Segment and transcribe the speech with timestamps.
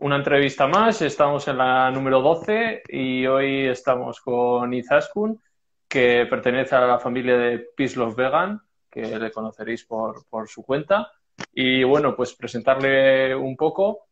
[0.00, 1.02] una entrevista más.
[1.02, 5.40] Estamos en la número 12 y hoy estamos con Izaskun,
[5.88, 8.60] que pertenece a la familia de Love Vegan,
[8.90, 11.10] que le conoceréis por, su cuenta.
[11.52, 14.06] Y bueno, pues presentarle un poco.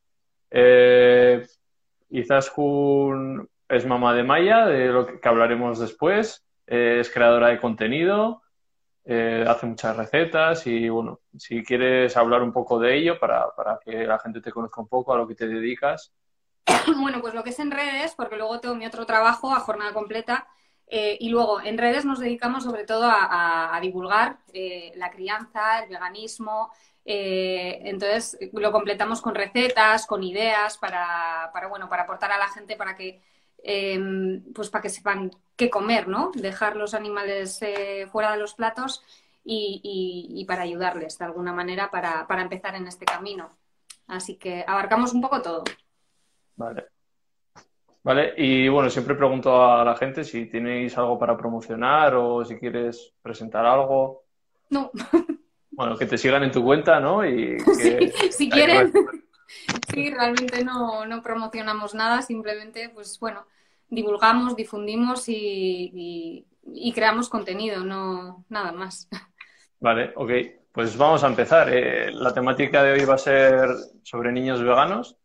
[0.51, 1.47] Eh,
[2.11, 6.45] Izaskun es mamá de Maya, de lo que, hablaremos después.
[6.67, 8.43] Eh, es creadora de contenido,
[9.11, 13.51] eh, hace muchas recetas y bueno, si quieres hablar un poco de ello para,
[13.83, 16.13] que la gente te conozca un poco a lo que te dedicas.
[17.01, 19.95] Bueno, pues lo que es en redes, porque luego tengo mi otro trabajo a jornada
[19.95, 20.47] completa
[20.87, 25.89] eh, y luego en redes nos dedicamos sobre todo a, divulgar eh, la crianza, el
[25.89, 26.71] veganismo.
[27.07, 32.77] entonces lo completamos con recetas, con ideas para, para, bueno, para aportar a la gente
[32.77, 33.23] para que
[33.63, 36.31] Em, pues para que sepan qué comer, ¿no?
[36.35, 39.03] Dejar los animales eh, fuera de los platos
[39.45, 43.51] y, para ayudarles de alguna manera para, empezar en este camino.
[44.07, 45.65] Así que abarcamos un poco todo.
[46.57, 46.87] Vale.
[48.03, 52.57] Vale, y bueno, siempre pregunto a la gente si tenéis algo para promocionar o si
[52.57, 54.25] quieres presentar algo.
[54.71, 54.91] No.
[55.71, 57.25] Bueno, que te sigan en tu cuenta, ¿no?
[57.25, 58.93] Y sí, si quieren.
[59.95, 63.47] Sí, realmente no, promocionamos nada, simplemente, pues bueno,
[63.89, 66.45] divulgamos, difundimos y,
[66.95, 69.09] creamos contenido, no nada más.
[69.81, 70.31] Vale, ok.
[70.73, 71.73] Pues vamos a empezar.
[71.73, 73.69] Eh, la temática de hoy va a ser
[74.03, 75.17] sobre niños veganos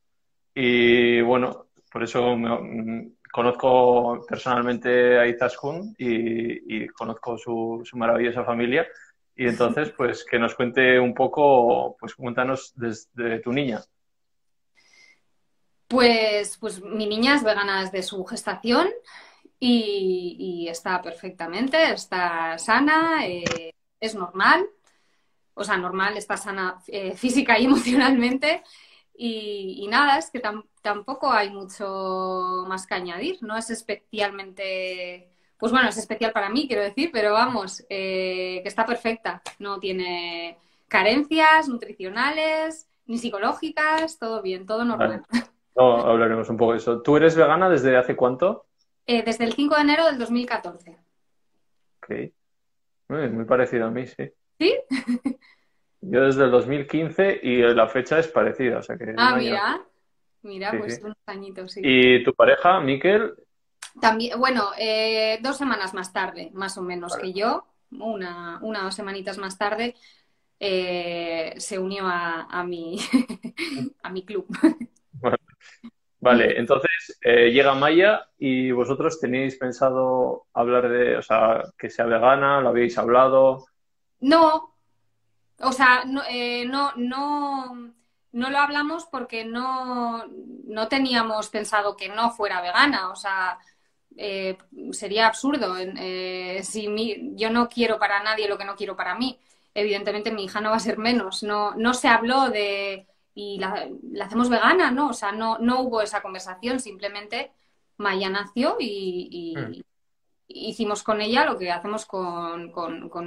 [0.56, 8.44] y bueno, por eso me, conozco personalmente a Izaskun y, y conozco su, su maravillosa
[8.44, 8.88] familia.
[9.36, 13.82] Y entonces, pues que nos cuente un poco, pues cuéntanos desde tu niña.
[15.88, 18.90] Pues, pues mi niña es vegana desde su gestación
[19.60, 24.66] y, está perfectamente, está sana, eh, es normal,
[25.54, 28.64] o sea, normal, está sana eh, física y emocionalmente.
[29.16, 30.42] Y, nada, es que
[30.82, 36.68] tampoco hay mucho más que añadir, no es especialmente, pues bueno, es especial para mí,
[36.68, 40.58] quiero decir, pero vamos, eh, que está perfecta, no tiene
[40.88, 45.24] carencias nutricionales ni psicológicas, todo bien, todo normal.
[45.76, 47.02] No, hablaremos un poco de eso.
[47.02, 48.66] ¿Tú eres vegana desde hace cuánto?
[49.06, 50.98] Eh, desde el 5 de enero del 2014.
[51.98, 52.10] Ok.
[53.10, 54.32] Muy, muy parecido a mí, sí.
[54.60, 54.76] ¿Sí?
[56.02, 58.80] Yo desde el 2015 y la fecha es parecida.
[58.80, 59.82] O sea que ah, mira.
[60.44, 61.82] Mira, pues unos añitos, sí.
[61.82, 63.34] ¿Y tu pareja, Miquel?
[64.02, 68.84] También, bueno, eh, dos semanas más tarde, más o menos que yo, una, una o
[68.86, 69.96] dos semanitas más tarde,
[70.60, 73.00] eh, se unió a, a, mi,
[74.04, 74.48] a mi club.
[76.24, 82.06] Vale, entonces eh, llega Maya y vosotros tenéis pensado hablar de, o sea, que sea
[82.06, 83.66] vegana, lo habéis hablado.
[84.22, 84.74] No,
[85.60, 87.92] o sea, no, eh, no, no,
[88.32, 90.26] lo hablamos porque no,
[90.66, 93.60] no teníamos pensado que no fuera vegana, o sea,
[94.16, 94.58] eh,
[94.92, 95.76] sería absurdo.
[96.62, 99.38] si yo no quiero para nadie lo que no quiero para mí,
[99.74, 101.44] evidentemente mi hija no va a ser menos.
[101.44, 103.90] No, no se habló de y la,
[104.22, 105.10] hacemos vegana, ¿no?
[105.10, 107.52] O sea, no, no hubo esa conversación, simplemente
[107.98, 109.82] Maya nació y, mm.
[110.48, 112.72] hicimos con ella lo que hacemos con,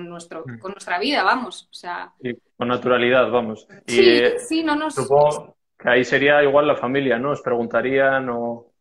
[0.09, 0.59] nuestro, mm.
[0.59, 1.69] con nuestra vida, vamos.
[1.71, 2.13] O sea...
[2.57, 3.67] con naturalidad, vamos.
[3.87, 4.95] Sí, eh, sí, no nos...
[4.95, 7.33] Supongo que ahí sería igual la familia, ¿no?
[7.33, 8.73] Os preguntarían o...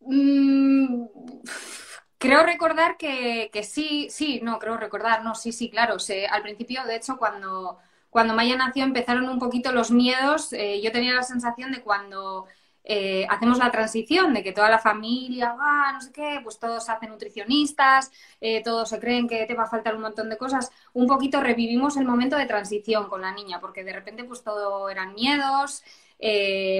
[0.00, 1.06] Mm,
[2.18, 5.96] creo recordar que, que, sí, sí, no, creo recordar, no, sí, sí, claro.
[6.30, 7.78] al principio, de hecho, cuando
[8.10, 10.52] cuando Maya nació empezaron un poquito los miedos.
[10.52, 12.46] Eh, yo tenía la sensación de cuando
[12.84, 16.84] eh, hacemos la transición, de que toda la familia va, no sé qué, pues todos
[16.84, 20.38] se hacen nutricionistas, eh, todos se creen que te va a faltar un montón de
[20.38, 20.70] cosas.
[20.92, 24.88] Un poquito revivimos el momento de transición con la niña, porque de repente pues todo
[24.88, 25.82] eran miedos.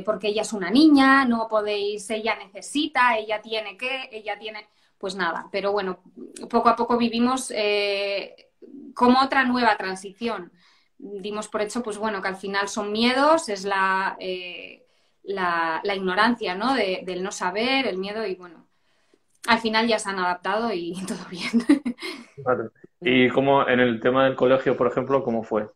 [0.07, 4.67] porque ella es una niña, no podéis, ella necesita, ella tiene que, ella tiene,
[4.99, 5.99] pues nada, pero bueno,
[6.49, 7.53] poco a poco vivimos
[8.95, 10.53] como otra nueva transición
[10.99, 14.87] dimos por hecho, pues bueno, que al final son miedos, es la, eh,
[15.23, 16.75] la, ignorancia, ¿no?
[16.75, 18.67] del no saber, el miedo y bueno,
[19.47, 21.65] al final ya se han adaptado y todo bien.
[23.01, 25.69] ¿Y cómo en el tema del colegio, por ejemplo, cómo fue?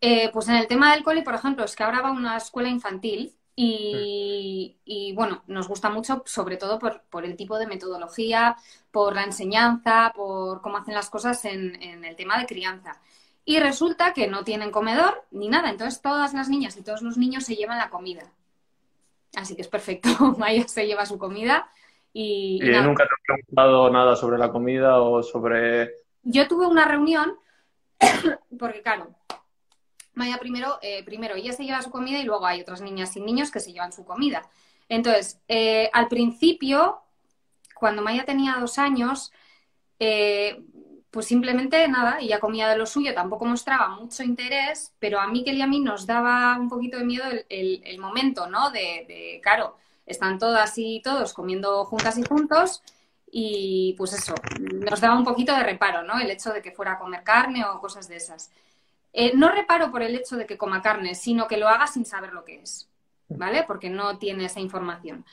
[0.00, 2.36] Eh, pues en el tema del cole, por ejemplo, es que ahora va a una
[2.36, 8.54] escuela infantil y, bueno, nos gusta mucho, sobre todo por, por, el tipo de metodología,
[8.92, 13.00] por la enseñanza, por cómo hacen las cosas en, en el tema de crianza.
[13.48, 15.70] Y resulta que no tienen comedor ni nada.
[15.70, 18.30] Entonces todas las niñas y todos los niños se llevan la comida.
[19.34, 20.10] Así que es perfecto.
[20.38, 21.66] Maya se lleva su comida
[22.12, 22.60] y...
[22.60, 25.92] nunca te he preguntado nada sobre la comida o sobre...
[26.24, 27.38] Yo tuve una reunión
[28.58, 29.14] porque, claro,
[30.12, 33.22] Maya primero, eh, primero ella se lleva su comida y luego hay otras niñas y
[33.22, 34.42] niños que se llevan su comida.
[34.90, 36.98] Entonces, eh, al principio,
[37.74, 39.32] cuando Maya tenía dos años,
[39.98, 40.62] eh,
[41.10, 45.44] pues simplemente nada, ella comía de lo suyo, tampoco mostraba mucho interés, pero a mí
[45.44, 48.70] que y a mí nos daba un poquito de miedo el, momento, ¿no?
[48.70, 49.76] De, de, claro,
[50.06, 52.82] están todas y todos comiendo juntas y juntos
[53.30, 56.18] y pues eso, nos daba un poquito de reparo, ¿no?
[56.18, 58.50] El hecho de que fuera a comer carne o cosas de esas.
[59.12, 62.04] Eh, no reparo por el hecho de que coma carne, sino que lo haga sin
[62.04, 62.88] saber lo que es,
[63.28, 63.64] ¿vale?
[63.66, 65.24] Porque no tiene esa información.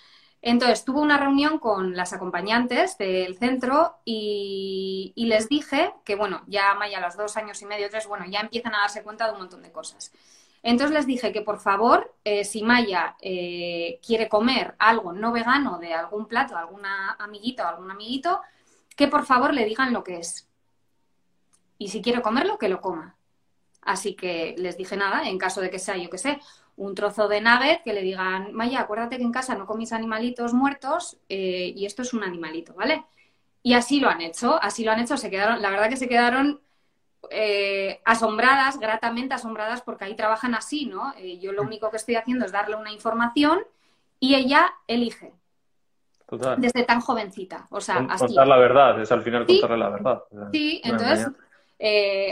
[0.47, 6.75] Entonces, tuve una reunión con las acompañantes del centro y, les dije que, bueno, ya
[6.75, 9.31] Maya a los dos años y medio, tres, bueno, ya empiezan a darse cuenta de
[9.33, 10.13] un montón de cosas.
[10.61, 15.79] Entonces les dije que, por favor, eh, si Maya eh, quiere comer algo no vegano
[15.79, 18.39] de algún plato, alguna amiguita o algún amiguito,
[18.95, 20.47] que por favor le digan lo que es.
[21.79, 23.15] Y si quiere comerlo, que lo coma.
[23.81, 26.39] Así que les dije nada, en caso de que sea, yo que sé,
[26.77, 30.53] un trozo de nugget que le digan, Maya, acuérdate que en casa no comís animalitos
[30.53, 33.05] muertos eh, y esto es un animalito, ¿vale?
[33.63, 36.09] Y así lo han hecho, así lo han hecho, se quedaron, la verdad que se
[36.09, 36.59] quedaron
[37.31, 41.13] eh, asombradas, gratamente asombradas, porque ahí trabajan así, ¿no?
[41.17, 43.61] Eh, yo lo único que estoy haciendo es darle una información
[44.19, 45.33] y ella elige.
[46.27, 46.59] Total.
[46.59, 47.67] Desde tan jovencita.
[47.69, 50.23] O sea, Contar la verdad, es al final contarle la verdad.
[50.51, 51.27] Sí, entonces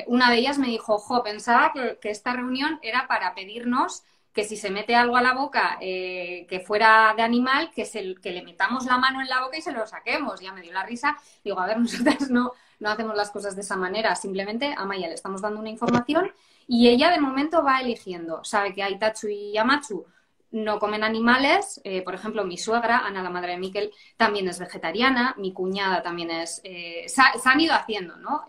[0.07, 4.03] una de ellas me dijo, jo, pensaba que, esta reunión era para pedirnos
[4.33, 8.15] que si se mete algo a la boca eh, que fuera de animal, que, se,
[8.15, 10.41] que le metamos la mano en la boca y se lo saquemos.
[10.41, 11.17] Ya me dio la risa.
[11.43, 14.15] Digo, a ver, nosotras no, no hacemos las cosas de esa manera.
[14.15, 16.31] Simplemente a Maya le estamos dando una información
[16.67, 18.43] y ella de momento va eligiendo.
[18.43, 20.05] Sabe que Aitachu y Yamachu
[20.49, 21.79] no comen animales.
[21.83, 25.35] Eh, por ejemplo, mi suegra, Ana, la madre de Miquel, también es vegetariana.
[25.37, 26.59] Mi cuñada también es...
[26.63, 28.45] Eh, se, han ido haciendo, ¿no?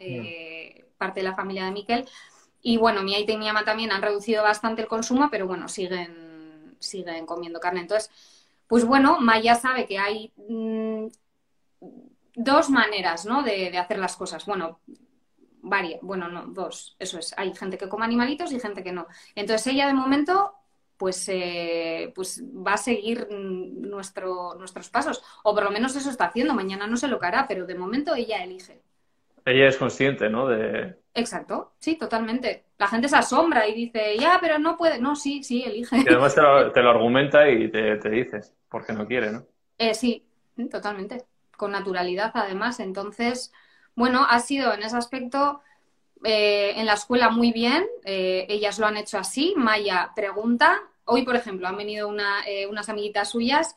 [0.97, 2.09] parte de la familia de Miquel
[2.67, 5.69] y bueno, mi aita y mi ama también han reducido bastante el consumo, pero bueno,
[5.69, 7.81] siguen, siguen comiendo carne.
[7.81, 8.11] Entonces,
[8.67, 11.09] pues bueno, Maya sabe que hay mm,
[12.37, 13.43] dos maneras, ¿no?
[13.43, 14.47] De, hacer las cosas.
[14.47, 14.81] Bueno,
[15.61, 17.35] varias, bueno, no, dos, eso es.
[17.37, 19.09] Hay gente que come animalitos y gente que no.
[19.35, 20.55] Entonces ella de momento
[20.97, 25.23] pues, eh, pues va a seguir mm, nuestro, nuestros pasos.
[25.43, 26.55] O por lo menos eso está haciendo.
[26.55, 28.81] Mañana no se lo hará, pero de momento ella elige.
[29.45, 30.49] Ella es consciente, ¿no?
[30.49, 32.65] De, Exacto, sí, totalmente.
[32.77, 34.99] La gente se asombra y dice, ya, pero no puede.
[34.99, 35.99] No, sí, sí, elige.
[35.99, 39.47] Y además te lo, argumenta y te, dices, porque no quiere, ¿no?
[39.79, 40.27] Eh, sí,
[40.71, 41.25] totalmente.
[41.57, 42.81] Con naturalidad, además.
[42.81, 43.53] Entonces,
[43.95, 45.61] bueno, ha sido en ese aspecto
[46.25, 47.87] eh, en la escuela muy bien.
[48.05, 49.55] Eh, ellas lo han hecho así.
[49.57, 50.83] Maya pregunta.
[51.05, 53.77] Hoy, por ejemplo, han venido unas amiguitas suyas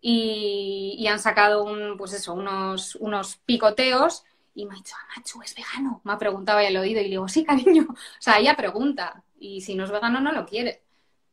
[0.00, 4.24] y, y, han sacado un, pues eso, unos, unos picoteos
[4.58, 6.00] y me ha dicho, Machu, ¿es vegano?
[6.02, 7.86] Me ha preguntado al oído y le digo, sí, cariño.
[7.90, 10.82] O sea, ella pregunta y si no es vegano no lo quiere.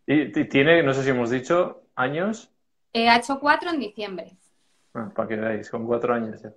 [0.06, 2.51] ¿Y tiene, no sé si hemos dicho, años?
[2.94, 4.38] Eh, ha hecho cuatro en diciembre.
[4.94, 6.54] Ah, para que veáis, con cuatro años ya.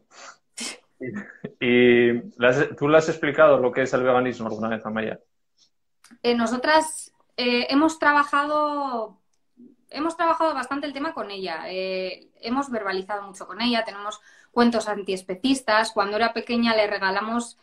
[1.58, 2.20] ¿Y,
[2.76, 5.18] tú le has explicado lo que es el veganismo alguna vez, Amaya?
[6.22, 9.16] Eh, nosotras eh, hemos trabajado
[9.90, 11.64] hemos trabajado bastante el tema con ella.
[11.66, 13.84] Eh, hemos verbalizado mucho con ella.
[13.84, 14.20] Tenemos
[14.52, 15.92] cuentos antiespecistas.
[15.92, 17.58] Cuando era pequeña le regalamos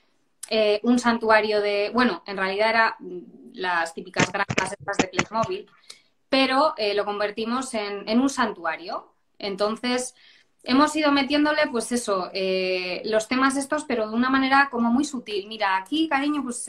[0.49, 2.97] eh, un santuario de, bueno, en realidad era
[3.53, 5.69] las típicas granjas estas de Playmobil,
[6.29, 9.13] pero eh, lo convertimos en, un santuario.
[9.39, 10.15] Entonces,
[10.63, 12.31] hemos ido metiéndole, pues eso,
[13.05, 15.47] los temas estos, pero de una manera como muy sutil.
[15.47, 16.67] Mira, aquí, cariño, pues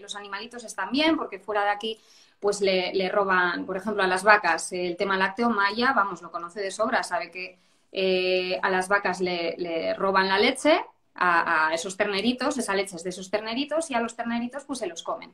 [0.00, 1.98] los animalitos están bien, porque fuera de aquí
[2.40, 6.60] pues le, roban, por ejemplo, a las vacas el tema lácteo, Maya, vamos, lo conoce
[6.60, 7.58] de sobra, sabe que
[7.92, 10.80] eh, a las vacas le, roban la leche,
[11.14, 14.86] a, esos terneritos, esa leche es de esos terneritos y a los terneritos pues se
[14.86, 15.32] los comen.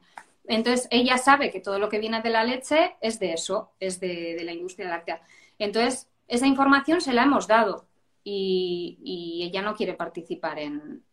[0.48, 4.00] Entonces ella sabe que todo lo que viene de la leche es de eso, es
[4.00, 5.20] de, la industria láctea.
[5.60, 7.86] Entonces esa información se la hemos dado
[8.24, 11.04] y, ella no quiere participar en...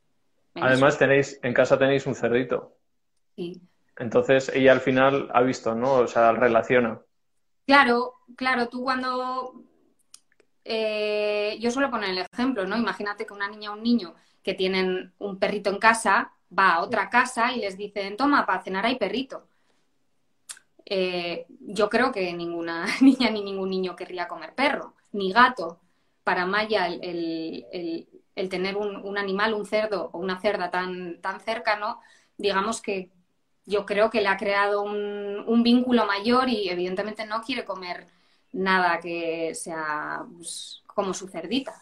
[0.56, 2.76] Además tenéis, en casa tenéis un cerdito.
[3.36, 3.62] Sí.
[3.98, 5.94] Entonces ella al final ha visto, ¿no?
[5.96, 7.00] O sea, relaciona.
[7.66, 9.64] Claro, claro, tú cuando
[10.66, 12.78] eh, yo suelo poner el ejemplo, ¿no?
[12.78, 16.82] Imagínate que una niña o un niño que tienen un perrito en casa va a
[16.82, 19.48] otra casa y les dicen, toma, para cenar hay perrito.
[20.86, 25.80] Eh, yo creo que ninguna niña ni ningún niño querría comer perro, ni gato.
[26.24, 32.00] Para Maya el, tener un, animal, un cerdo o una cerda tan, tan cercano,
[32.38, 33.12] digamos que
[33.66, 38.06] yo creo que le ha creado un, vínculo mayor y evidentemente no quiere comer
[38.52, 41.82] nada que sea pues, como su cerdita.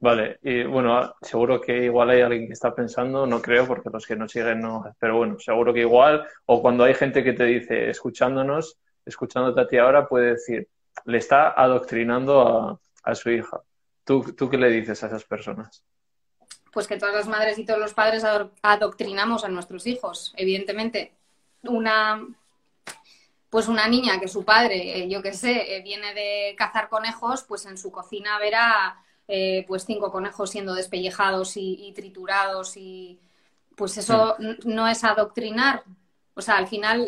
[0.00, 4.04] Vale, y bueno, seguro que igual hay alguien que está pensando, no creo, porque los
[4.04, 7.44] que nos siguen no, pero bueno, seguro que igual, o cuando hay gente que te
[7.44, 10.68] dice, escuchándonos, escuchándote a ti ahora, puede decir,
[11.04, 13.60] le está adoctrinando a, su hija.
[14.02, 15.84] ¿Tú, ¿Tú qué le dices a esas personas?
[16.72, 18.24] Pues que todas las madres y todos los padres
[18.62, 21.12] adoctrinamos a nuestros hijos, evidentemente.
[21.62, 22.26] Una,
[23.50, 27.42] pues una niña que su padre, eh, yo qué sé, eh, viene de cazar conejos,
[27.42, 33.20] pues en su cocina verá eh, pues cinco conejos siendo despellejados y, triturados y
[33.76, 35.84] pues eso no es adoctrinar.
[36.34, 37.06] O sea, al final,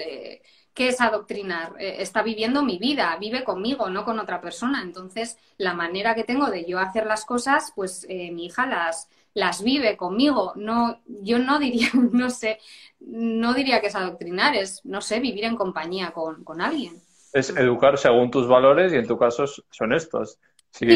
[0.74, 1.74] ¿qué es adoctrinar?
[1.78, 4.82] Eh, está viviendo mi vida, vive conmigo, no con otra persona.
[4.82, 9.62] Entonces, la manera que tengo de yo hacer las cosas, pues mi hija las, las
[9.62, 10.52] vive conmigo.
[10.56, 12.58] No, yo no diría, no sé,
[13.00, 17.02] no diría que es adoctrinar, es, no sé, vivir en compañía con, alguien.
[17.32, 20.38] Es educar según tus valores y en tu caso son estos.
[20.70, 20.86] Si,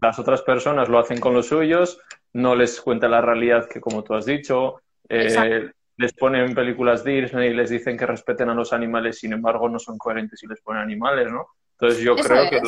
[0.00, 2.00] las otras personas lo hacen con los suyos,
[2.32, 7.50] no les cuenta la realidad que, como tú has dicho, eh, les ponen películas Disney
[7.50, 10.58] y les dicen que respeten a los animales, sin embargo, no son coherentes y les
[10.62, 11.48] ponen animales, ¿no?
[11.72, 12.62] Entonces, yo creo que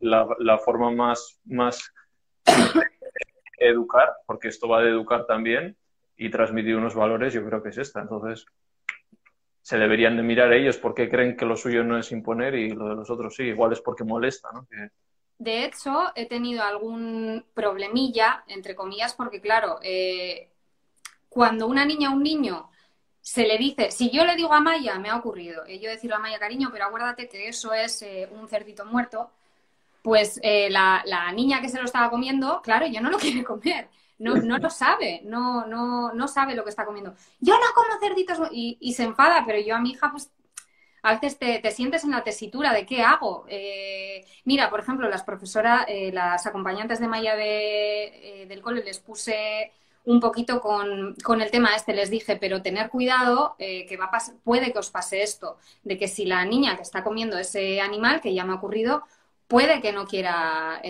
[0.00, 1.92] la, forma más, más
[3.58, 5.76] educar, porque esto va de educar también
[6.16, 8.00] y transmitir unos valores, yo creo que es esta.
[8.00, 8.46] Entonces,
[9.60, 12.88] se deberían de mirar ellos porque creen que lo suyo no es imponer y lo
[12.88, 14.66] de los otros sí, igual es porque molesta, ¿no?
[15.36, 20.50] De hecho, he tenido algún problemilla, entre comillas, porque claro, eh,
[21.28, 22.70] cuando una niña o un niño
[23.20, 26.16] se le dice, si yo le digo a Maya, me ha ocurrido, eh, yo decirle
[26.16, 29.30] a Maya, cariño, pero acuérdate que eso es eh, un cerdito muerto,
[30.02, 31.02] pues la,
[31.34, 34.70] niña que se lo estaba comiendo, claro, ya no lo quiere comer, no, no lo
[34.70, 37.14] sabe, no, no, no sabe lo que está comiendo.
[37.40, 40.30] Yo no como cerditos y, y se enfada, pero yo a mi hija pues
[41.02, 43.46] a veces te, sientes en la tesitura de qué hago.
[43.48, 48.84] Eh, mira, por ejemplo, las profesoras, eh, las acompañantes de Maya de, eh, del cole
[48.84, 49.72] les puse
[50.08, 54.72] un poquito con, el tema este, les dije, pero tener cuidado, que va a puede
[54.72, 58.34] que os pase esto, de que si la niña que está comiendo ese animal, que
[58.34, 59.04] ya me ha ocurrido,
[59.46, 60.80] puede que no quiera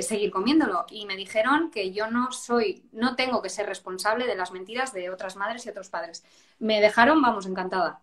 [0.00, 0.84] seguir comiéndolo.
[0.90, 4.92] Y me dijeron que yo no soy, no tengo que ser responsable de las mentiras
[4.92, 6.24] de otras madres y otros padres.
[6.58, 8.00] Me dejaron, vamos, encantada.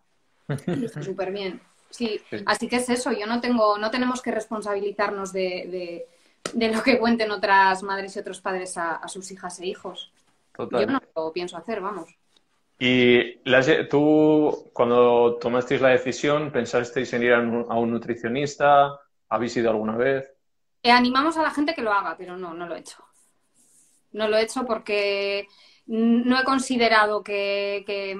[1.01, 1.61] Súper bien.
[1.89, 2.19] Sí.
[2.47, 6.07] así que es eso, yo no tengo, no tenemos que responsabilizarnos de,
[6.55, 10.11] lo que cuenten otras madres y otros padres a, sus hijas e hijos.
[10.57, 12.09] Yo no lo pienso hacer, vamos.
[12.79, 13.39] ¿Y
[13.89, 18.99] tú, cuando tomasteis la decisión, pensasteis en ir a un, nutricionista?
[19.29, 20.31] ¿Habéis ido alguna vez?
[20.81, 22.97] Eh, animamos a la gente que lo haga, pero no, no lo he hecho.
[24.11, 25.47] No lo he hecho porque
[25.85, 28.17] no he considerado que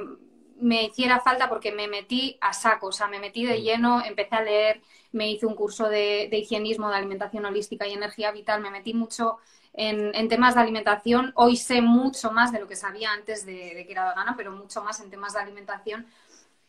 [0.63, 4.35] me hiciera falta porque me metí a saco, o sea, me metí de lleno, empecé
[4.35, 8.71] a leer, me hice un curso de, higienismo, de alimentación holística y energía vital, me
[8.71, 9.37] metí mucho
[9.73, 11.33] en, temas de alimentación.
[11.35, 14.81] Hoy sé mucho más de lo que sabía antes de, que era vegana, pero mucho
[14.83, 16.07] más en temas de alimentación.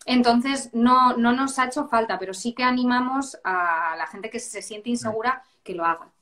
[0.06, 4.40] Entonces, no, no nos ha hecho falta, pero sí que animamos a la gente que
[4.40, 6.13] se siente insegura que lo haga.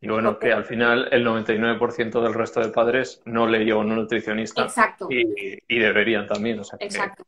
[0.00, 4.62] Y bueno, que al final el 99% del resto de padres no leyó un nutricionista.
[4.62, 5.08] Exacto.
[5.10, 6.60] Y, deberían también.
[6.78, 7.24] Exacto.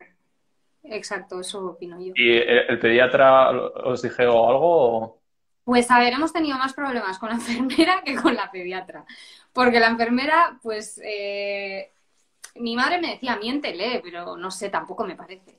[0.84, 2.12] Exacto, eso opino yo.
[2.16, 5.20] ¿Y el, pediatra os dije algo?
[5.64, 9.04] Pues a ver, hemos tenido más problemas con la enfermera que con la pediatra.
[9.52, 11.90] Porque la enfermera, pues, eh,
[12.56, 15.58] mi madre me decía, miéntele, pero no sé, tampoco me parece.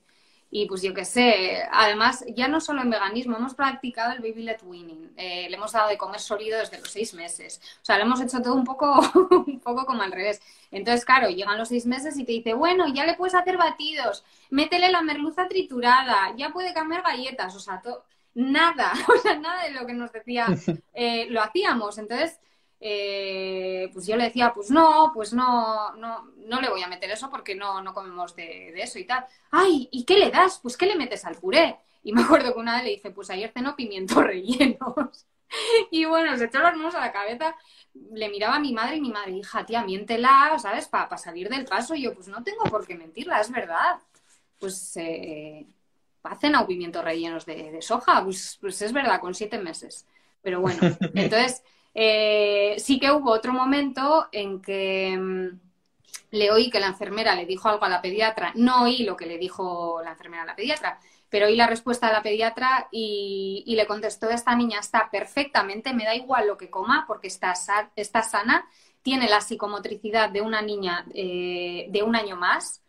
[0.53, 4.43] Y pues yo qué sé, además, ya no solo en veganismo, hemos practicado el baby
[4.43, 5.13] led winning.
[5.15, 7.61] Eh, le hemos dado de comer sólido desde los seis meses.
[7.81, 8.99] O sea, le hemos hecho todo un poco,
[9.47, 10.41] un poco como al revés.
[10.69, 14.25] Entonces, claro, llegan los seis meses y te dice, bueno, ya le puedes hacer batidos,
[14.49, 17.55] métele la merluza triturada, ya puede cambiar galletas.
[17.55, 17.81] O sea,
[18.33, 20.47] nada, o sea, nada de lo que nos decía
[20.93, 21.97] eh, lo hacíamos.
[21.97, 22.39] Entonces,
[22.83, 27.11] eh, pues yo le decía, pues no, pues no, no, no le voy a meter
[27.11, 29.23] eso porque no, no comemos de, eso y tal.
[29.51, 30.59] Ay, ¿y qué le das?
[30.59, 31.77] Pues ¿qué le metes al puré?
[32.01, 35.27] Y me acuerdo que una vez le dije, pues ayer cenó pimientos rellenos.
[35.91, 37.55] y bueno, se echó las manos a la cabeza,
[37.93, 40.87] le miraba a mi madre y mi madre, hija, tía, miéntela, ¿sabes?
[40.87, 41.93] Para salir del paso.
[41.93, 43.99] Y yo, pues no tengo por qué mentirla, es verdad.
[44.57, 45.67] Pues eh,
[46.23, 50.07] hacen a pimientos rellenos de, de soja, pues, pues es verdad, con siete meses.
[50.41, 50.79] Pero bueno,
[51.13, 51.61] entonces
[51.93, 55.59] eh, sí que hubo otro momento en que mm,
[56.31, 59.25] le oí que la enfermera le dijo algo a la pediatra, no oí lo que
[59.25, 63.63] le dijo la enfermera a la pediatra, pero oí la respuesta de la pediatra y,
[63.67, 67.53] le contestó, esta niña está perfectamente, me da igual lo que coma porque está,
[67.95, 68.65] está sana,
[69.01, 72.81] tiene la psicomotricidad de una niña eh, de un año más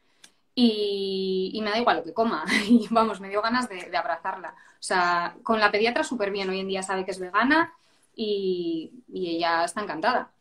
[0.54, 2.44] y, me da igual lo que coma.
[2.68, 4.50] Y vamos, me dio ganas de, de abrazarla.
[4.74, 7.72] O sea, con la pediatra súper bien, hoy en día sabe que es vegana
[8.14, 10.32] y, ella está encantada.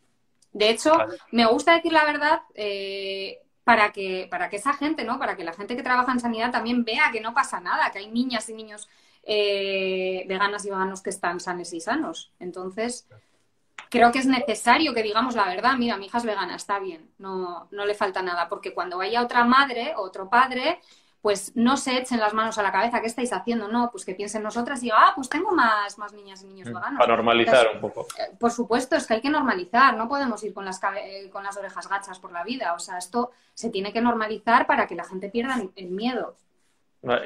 [0.54, 0.92] De hecho,
[1.32, 5.18] me gusta decir la verdad eh, para, que, para que esa gente, ¿no?
[5.18, 8.00] Para que la gente que trabaja en sanidad también vea que no pasa nada, que
[8.00, 8.90] hay niñas y niños
[9.24, 12.32] eh, veganas y veganos que están sanos y sanos.
[12.40, 13.08] Entonces,
[13.90, 15.76] creo que es necesario que digamos la verdad.
[15.78, 19.22] Mira, mi hija es vegana, está bien, no, no le falta nada, porque cuando vaya
[19.22, 20.80] otra madre o otro padre,
[21.22, 23.68] pues no se echen las manos a la cabeza, ¿qué estáis haciendo?
[23.68, 26.70] No, pues que piensen nosotras y digan, ah, pues tengo más, más niñas y niños
[26.70, 27.00] mm, veganos.
[27.00, 28.08] Para normalizar un poco.
[28.18, 31.44] Eh, por supuesto, es que hay que normalizar, no podemos ir con las, eh, con
[31.44, 34.96] las orejas gachas por la vida, o sea, esto se tiene que normalizar para que
[34.96, 36.36] la gente pierda el miedo.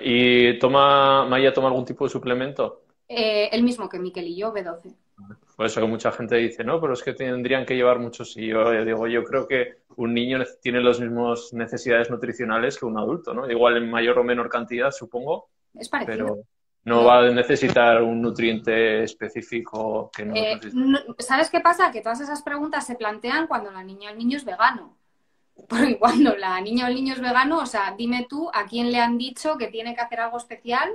[0.01, 2.81] ¿Y toma, Maya toma algún tipo de suplemento?
[3.07, 4.93] Eh, el mismo que Miquel y yo, B12.
[5.55, 8.35] Por eso que mucha gente dice, no, pero es que tendrían que llevar muchos.
[8.35, 12.97] Y yo digo, yo creo que un niño tiene las mismas necesidades nutricionales que un
[12.97, 13.49] adulto, ¿no?
[13.49, 15.47] Igual en mayor o menor cantidad, supongo.
[15.73, 16.25] Es parecido.
[16.25, 16.43] Pero
[16.85, 21.91] no va a necesitar un nutriente específico que eh, no, ¿Sabes qué pasa?
[21.91, 24.95] Que todas esas preguntas se plantean cuando la niña o el niño es vegano.
[25.69, 28.91] Porque cuando la niña o el niño es vegano, o sea, dime tú a quién
[28.91, 30.91] le han dicho que tiene que hacer algo especial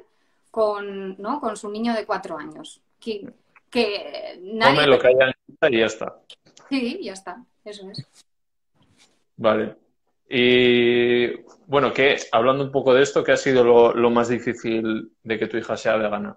[0.50, 1.40] con, ¿no?
[1.40, 2.80] con su niño de cuatro años.
[3.70, 4.86] Que nadie...
[4.86, 5.32] lo que haya
[5.68, 6.20] y ya está.
[6.68, 8.06] Sí, ya está, eso es.
[9.36, 9.76] Vale.
[10.28, 15.38] Y bueno, que hablando un poco de esto, ¿qué ha sido lo, más difícil de
[15.38, 16.36] que tu hija sea vegana?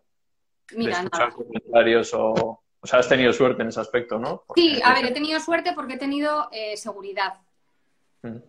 [0.75, 2.59] Mira, de escuchar comentarios o...
[2.83, 4.43] O sea, has tenido suerte en ese aspecto, ¿no?
[4.55, 7.35] sí, a ver, he tenido suerte porque he tenido eh, seguridad.
[8.23, 8.39] Mm.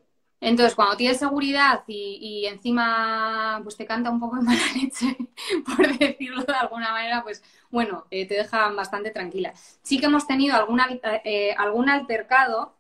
[0.45, 5.17] Entonces, cuando tienes seguridad y, encima pues te canta un poco de mala leche,
[5.65, 9.55] por decirlo de alguna manera, pues bueno, eh, te dejan bastante tranquila.
[9.83, 10.87] Sí que hemos tenido alguna,
[11.25, 12.77] eh, algún altercado.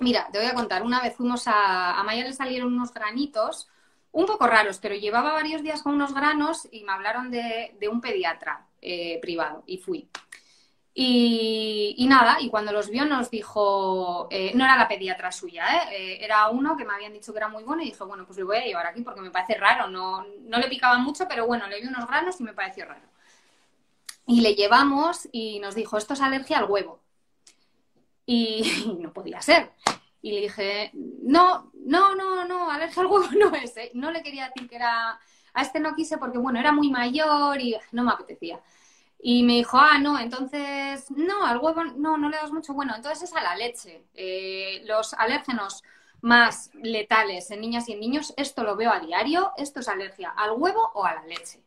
[0.00, 3.68] Mira, te voy a contar, una vez fuimos a, a Maya le salieron unos granitos
[4.10, 8.00] un poco raros, pero llevaba varios días con unos granos y me hablaron de, un
[8.00, 10.08] pediatra eh, privado y fui.
[10.92, 15.88] Y, nada, y cuando los vio nos dijo, eh, no era la pediatra suya, ¿eh?
[15.92, 16.24] ¿eh?
[16.24, 18.46] era uno que me habían dicho que era muy bueno y dijo, bueno, pues lo
[18.46, 21.68] voy a llevar aquí porque me parece raro, no, no le picaba mucho, pero bueno,
[21.68, 23.08] le vi unos granos y me pareció raro.
[24.26, 27.00] Y le llevamos y nos dijo, esto es alergia al huevo.
[28.26, 29.72] Y, no podía ser.
[30.22, 33.76] Y le dije, no, no, no, no, alergia al huevo no es.
[33.76, 33.90] ¿eh?
[33.94, 35.20] No le quería decir que era,
[35.54, 38.60] a este no quise porque, bueno, era muy mayor y no me apetecía.
[39.22, 42.72] Y me dijo, ah, no, entonces, no, al huevo no, no le das mucho.
[42.72, 44.04] Bueno, entonces es a la leche.
[44.14, 45.82] Eh, los alérgenos
[46.22, 50.30] más letales en niñas y en niños, esto lo veo a diario, esto es alergia
[50.30, 51.62] al huevo o a la leche.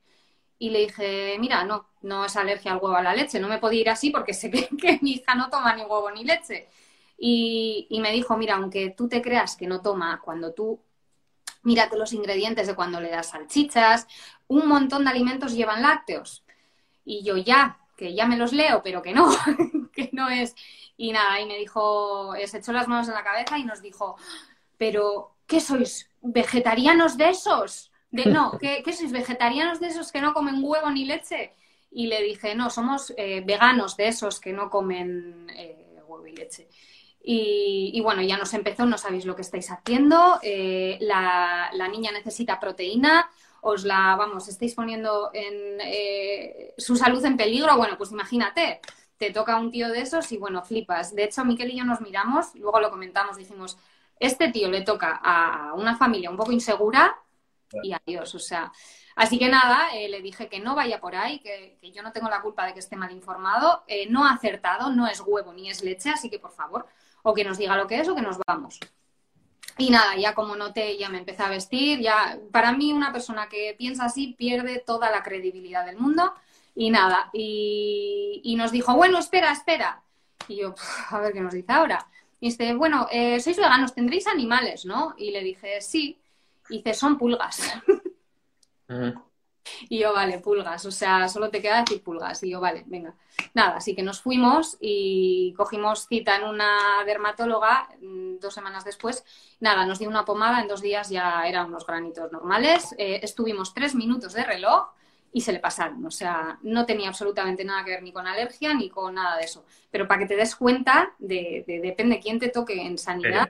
[0.60, 3.48] Y le dije, mira, no, no es alergia al huevo o a la leche, no
[3.48, 6.24] me puedo ir así porque sé que, que mi hija no toma ni huevo ni
[6.24, 6.70] leche.
[7.18, 10.82] Y, y, me dijo, mira, aunque tú te creas que no toma, cuando tú
[11.64, 14.08] mírate los ingredientes de cuando le das salchichas,
[14.48, 16.43] un montón de alimentos llevan lácteos
[17.06, 19.30] y yo ya, que ya me los leo, pero que no,
[19.94, 20.56] que no es.
[20.98, 24.16] Y nada, y me dijo, se echó las manos en la cabeza y nos dijo,
[24.78, 26.10] pero ¿qué sois?
[26.22, 27.92] ¿Vegetarianos de esos?
[28.12, 29.12] De, no, ¿qué, sois?
[29.12, 31.54] ¿Vegetarianos de esos que no comen huevo ni leche?
[31.92, 36.36] Y le dije, no, somos eh, veganos de esos que no comen eh, huevo y
[36.36, 36.68] leche.
[37.26, 40.40] Y, bueno, ya nos empezó, no sabéis lo que estáis haciendo.
[40.42, 43.30] Eh, la, la, niña necesita proteína,
[43.64, 48.82] os la, vamos, estáis poniendo en eh, su salud en peligro, bueno, pues imagínate,
[49.18, 51.16] te toca un tío de esos y bueno, flipas.
[51.16, 53.78] De hecho, Miquel y yo nos miramos, luego lo comentamos, dijimos,
[54.20, 57.18] este tío le toca a una familia un poco insegura
[57.82, 58.72] y adiós, o sea.
[59.16, 62.30] Así que nada, eh, le dije que no vaya por ahí, que, yo no tengo
[62.30, 65.70] la culpa de que esté mal informado, eh, no ha acertado, no es huevo ni
[65.70, 66.88] es leche, así que por favor,
[67.22, 68.80] o que nos diga lo que es o que nos vamos.
[69.78, 72.00] Y nada, ya como noté, ya me empecé a vestir.
[72.00, 76.34] Ya, para mí, una persona que piensa así pierde toda la credibilidad del mundo.
[76.76, 80.02] Y nada, y, nos dijo, bueno, espera, espera.
[80.48, 80.76] Y yo,
[81.10, 82.08] a ver qué nos dice ahora.
[82.40, 85.16] Y dice, bueno, eh, sois veganos, tendréis animales, ¿no?
[85.18, 86.20] Y le dije, sí.
[86.70, 87.74] Y dice, son pulgas.
[89.90, 92.44] Y yo, vale, pulgas, o sea, solo te queda decir pulgas.
[92.44, 93.16] Y yo, vale, venga.
[93.54, 99.24] Nada, así que nos fuimos y cogimos cita en una dermatóloga mm, dos semanas después.
[99.60, 102.94] Nada, nos dio una pomada, en dos días ya eran unos granitos normales.
[102.98, 104.90] Eh, estuvimos tres minutos de reloj
[105.32, 106.06] y se le pasaron.
[106.06, 109.46] O sea, no tenía absolutamente nada que ver ni con alergia ni con nada de
[109.46, 109.66] eso.
[109.90, 113.48] Pero para que te des cuenta de, depende quién te toque en sanidad.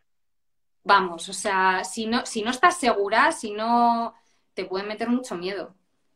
[0.86, 4.14] Vamos, o sea, si no, si no estás segura, si no,
[4.54, 5.74] te puede meter mucho miedo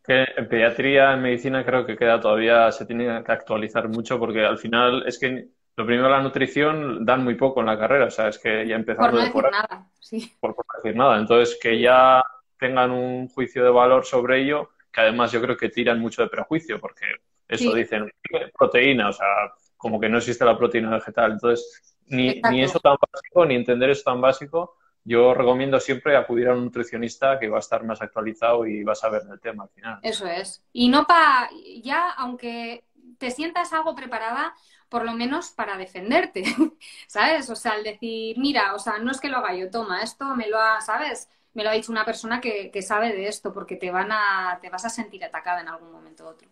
[0.08, 4.58] en pediatría, en medicina, creo que queda todavía, se tiene que actualizar mucho porque al
[4.58, 8.30] final es que lo primero la nutrición dan muy poco en la carrera, o sea,
[8.30, 10.34] es que ya empezando por no decir nada, sí.
[10.40, 11.20] Por, no decir nada.
[11.20, 12.24] Entonces, que ya
[12.58, 16.30] tengan un juicio de valor sobre ello, que además yo creo que tiran mucho de
[16.30, 17.06] prejuicio, porque
[17.48, 18.10] eso dicen,
[18.58, 19.28] proteína, o sea,
[19.76, 21.34] como que no existe la proteína vegetal.
[21.34, 24.77] Entonces, ni, ni eso tan básico, ni entender eso tan básico,
[25.08, 28.92] yo recomiendo siempre acudir a un nutricionista que va a estar más actualizado y va
[28.92, 30.00] a saber del tema al final.
[30.04, 30.62] Eso es.
[30.74, 31.50] Y no para,
[31.82, 32.84] ya aunque
[33.18, 34.54] te sientas algo preparada,
[34.90, 36.44] por lo menos para defenderte,
[37.08, 37.50] ¿sabes?
[37.50, 40.36] O sea, el decir, mira, o sea, no es que lo haga yo, toma, esto
[40.36, 41.30] me lo ha, ¿sabes?
[41.54, 44.70] Me lo ha dicho una persona que, sabe de esto, porque te van a, te
[44.70, 46.50] vas a sentir atacada en algún momento u otro.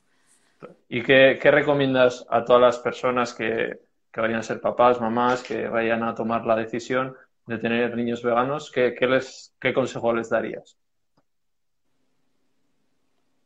[0.87, 3.81] ¿Y qué, recomiendas a todas las personas que,
[4.13, 8.23] que vayan a ser papás, mamás, que vayan a tomar la decisión de tener niños
[8.23, 10.77] veganos, ¿qué, consejo les darías?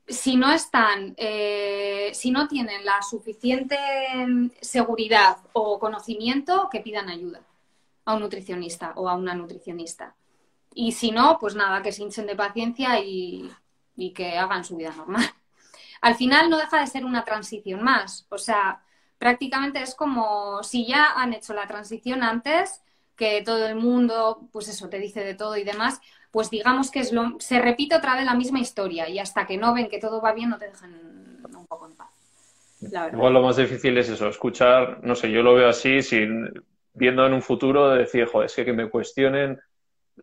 [0.08, 3.78] Si no están, eh, si no tienen la suficiente
[4.62, 7.42] seguridad o conocimiento, que pidan ayuda
[8.06, 10.16] a un nutricionista o a una nutricionista.
[10.74, 13.52] Y si no, pues nada, que se hinchen de paciencia y,
[13.96, 15.26] y que hagan su vida normal.
[16.02, 18.26] Al final no deja de ser una transición más.
[18.30, 18.82] O sea,
[19.18, 22.82] prácticamente es como si ya han hecho la transición antes,
[23.20, 26.00] que todo el mundo, pues eso, te dice de todo y demás,
[26.32, 29.58] pues digamos que es lo, se repite otra vez la misma historia y hasta que
[29.58, 30.94] no ven que todo va bien no te dejan
[31.44, 32.08] un poco en paz.
[33.12, 36.50] Igual lo más difícil es eso, escuchar, no sé, yo lo veo así, sin,
[36.94, 39.60] viendo en un futuro decir, joder, es que, que me cuestionen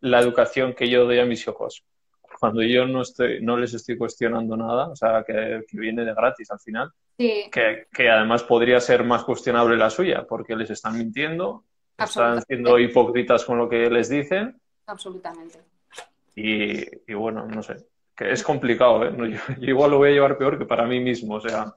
[0.00, 1.84] la educación que yo doy a mis hijos.
[2.40, 6.50] Cuando yo no estoy, no les estoy cuestionando nada, o sea, que, viene de gratis
[6.50, 7.50] al final, que,
[7.92, 11.64] que además podría ser más cuestionable la suya, porque les están mintiendo,
[11.98, 14.60] están siendo hipócritas con lo que les dicen.
[14.86, 15.60] Absolutamente.
[16.34, 17.76] Y, bueno, no sé,
[18.14, 19.12] que es complicado, ¿eh?
[19.16, 21.74] Yo, igual lo voy a llevar peor que para mí mismo, o sea.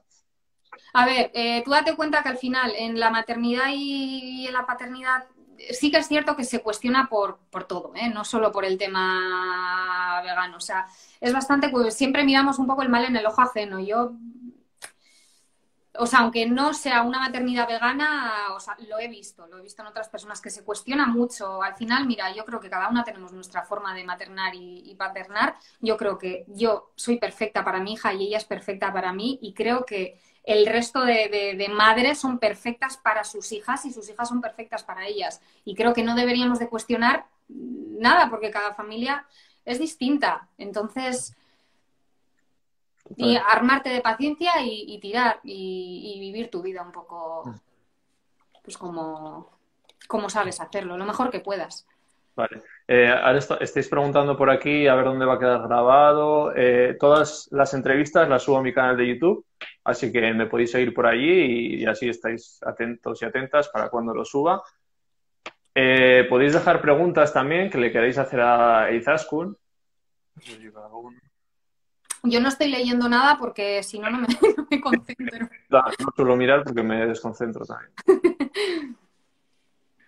[0.92, 4.66] A ver, eh, tú date cuenta que al final en la maternidad y en la
[4.66, 5.24] paternidad
[5.70, 8.08] sí que es cierto que se cuestiona por, por todo, ¿eh?
[8.08, 10.56] no solo por el tema vegano.
[10.56, 10.86] O sea,
[11.20, 13.80] es bastante, siempre miramos un poco el mal en el ojo ajeno.
[13.80, 14.12] Yo
[15.98, 19.62] o sea, aunque no sea una maternidad vegana, o sea, lo he visto, lo he
[19.62, 21.62] visto en otras personas que se cuestiona mucho.
[21.62, 25.56] Al final, mira, yo creo que cada una tenemos nuestra forma de maternar y, paternar.
[25.80, 29.38] Yo creo que yo soy perfecta para mi hija y ella es perfecta para mí
[29.42, 34.28] y creo que el resto de, madres son perfectas para sus hijas y sus hijas
[34.28, 35.40] son perfectas para ellas.
[35.64, 39.26] Y creo que no deberíamos de cuestionar nada porque cada familia
[39.64, 40.48] es distinta.
[40.56, 41.34] Entonces,
[43.16, 47.54] y armarte de paciencia y, tirar y, vivir tu vida un poco, mm.
[48.62, 49.50] pues como,
[50.08, 51.86] como sabes hacerlo, lo mejor que puedas.
[52.36, 52.62] Vale.
[52.86, 56.52] Eh, ahora estáis preguntando por aquí a ver dónde va a quedar grabado.
[56.56, 59.44] Eh, todas las entrevistas las subo a mi canal de YouTube,
[59.84, 64.14] así que me podéis seguir por allí y, así estáis atentos y atentas para cuando
[64.14, 64.62] lo suba.
[65.74, 69.56] Eh, podéis dejar preguntas también que le queréis hacer a Izaskun.
[72.22, 74.26] Yo no estoy leyendo nada porque si no, no me,
[74.80, 75.48] concentro.
[75.68, 77.92] No, no suelo mirar porque me desconcentro también.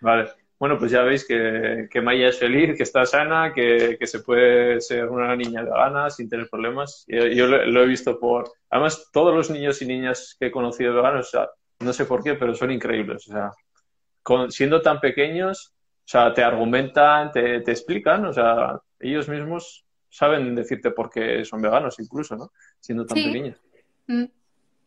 [0.01, 0.29] Vale.
[0.59, 4.19] Bueno, pues ya veis que, que Maya es feliz, que está sana, que, que, se
[4.19, 7.03] puede ser una niña de ganas sin tener problemas.
[7.05, 8.49] Yo, yo lo, he visto por...
[8.69, 11.49] Además, todos los niños y niñas que he conocido veganos, o sea,
[11.79, 13.27] no sé por qué, pero son increíbles.
[13.27, 13.51] O sea,
[14.49, 19.82] siendo tan pequeños, o sea, te argumentan, te, te explican, o sea, ellos mismos
[20.13, 22.51] saben decirte por qué son veganos incluso, ¿no?
[22.79, 23.59] Siendo tan pequeños.
[24.07, 24.25] Mm.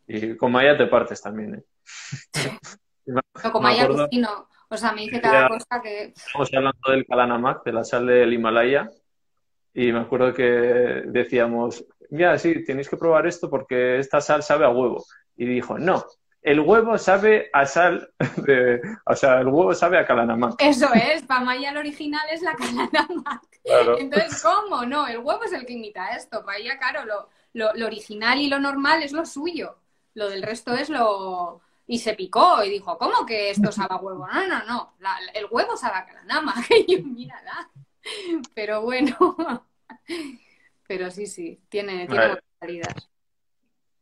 [0.07, 1.63] Y con Maya te partes también, ¿eh?
[3.07, 4.47] no, con Maya no.
[4.69, 6.13] O sea, me dice cada cosa que...
[6.15, 8.89] Estamos hablando del Kalanamak, de la sal del Himalaya,
[9.73, 14.65] y me acuerdo que decíamos, mira, sí, tenéis que probar esto porque esta sal sabe
[14.65, 15.05] a huevo.
[15.35, 16.05] Y dijo, no,
[16.41, 18.09] el huevo sabe a sal,
[18.47, 20.55] de, o sea, el huevo sabe a Kalanamak.
[20.59, 23.56] Eso es, para Maya el original es la Kalanamak.
[23.99, 24.85] Entonces, ¿cómo?
[24.85, 26.43] No, el huevo es el que imita esto.
[26.45, 27.05] Para ella, claro,
[27.53, 29.77] lo, lo, original y lo normal es lo suyo.
[30.13, 31.61] Lo del resto es lo...
[31.85, 34.27] Y se picó y dijo, ¿cómo que esto sabe a huevo?
[34.27, 36.69] No, no, no, el huevo sabe a Kalanamak.
[36.87, 37.69] Y yo, mírala.
[38.53, 39.15] Pero bueno...
[40.87, 43.09] Pero sí, sí, tiene, tiene salidas.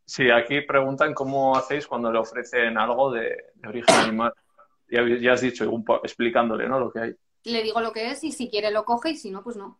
[0.05, 3.35] Sí, aquí preguntan cómo hacéis cuando le ofrecen algo de,
[3.67, 4.33] origen animal.
[4.87, 5.67] Ya, ya, has dicho,
[6.03, 6.79] explicándole, ¿no?
[6.79, 7.15] Lo que hay.
[7.45, 9.77] Le digo lo que es y si quiere lo coge y si no, pues no.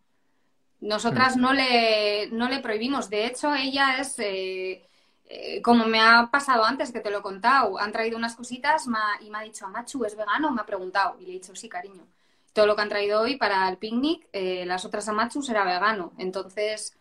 [0.82, 1.42] Nosotras mm.
[1.42, 3.10] no, le, no le prohibimos.
[3.10, 4.88] De hecho, ella es, eh,
[5.26, 8.86] eh, como me ha pasado antes, que te lo he contado, han traído unas cositas
[9.22, 10.52] y me ha dicho, Machu, ¿es vegano?
[10.52, 11.18] Me ha preguntado.
[11.20, 12.06] Y le he dicho, sí, cariño.
[12.54, 16.14] Todo lo que han traído hoy para el picnic, eh, las otras Amachu será vegano.
[16.18, 16.96] Entonces,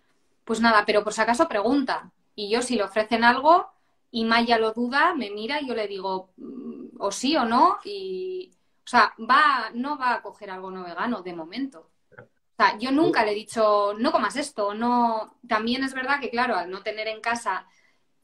[0.45, 2.11] pues nada, pero por si acaso pregunta.
[2.35, 3.69] Y yo si le ofrecen algo
[4.11, 7.79] y Maya lo duda, me mira y yo le digo mm, o sí o no
[7.85, 8.51] y,
[8.85, 11.91] o sea, va, no va a coger algo no vegano de momento.
[12.19, 15.39] O sea, yo nunca le he dicho, no comas esto, no.
[15.49, 17.67] También es verdad que, claro, al no tener en casa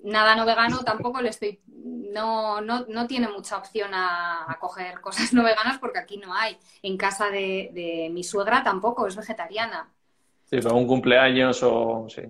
[0.02, 5.32] nada no vegano tampoco le estoy, no, no, no tiene mucha opción a, coger cosas
[5.32, 6.56] no veganas porque aquí no hay.
[6.82, 9.88] En casa de, mi suegra tampoco, es vegetariana.
[10.44, 12.22] Sí, pero un cumpleaños o sí.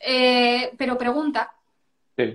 [0.00, 1.54] Eh, pero pregunta.
[2.16, 2.34] Sí.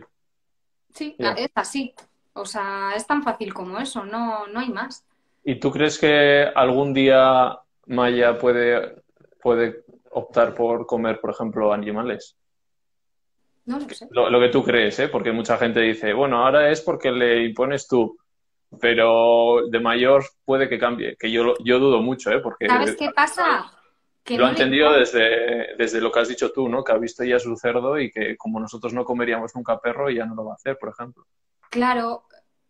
[0.94, 1.94] Sí, es así.
[2.34, 5.06] O sea, es tan fácil como eso, no, no hay más.
[5.44, 9.02] ¿Y tú crees que algún día Maya puede,
[9.41, 12.38] puede optar por comer, por ejemplo, animales?
[13.65, 14.08] No lo sé.
[14.12, 15.08] Lo, que tú crees, ¿eh?
[15.08, 18.17] Porque mucha gente dice, bueno, ahora es porque le impones tú,
[18.80, 22.39] pero de mayor puede que cambie, que yo, yo dudo mucho, ¿eh?
[22.39, 23.72] Porque, ¿Sabes qué pasa?
[24.23, 26.84] Que lo ha entendido desde, desde lo que has dicho tú, ¿no?
[26.84, 30.25] Que ha visto ya su cerdo y que como nosotros no comeríamos nunca perro, ya
[30.25, 31.25] no lo va a hacer, por ejemplo.
[31.71, 32.25] Claro,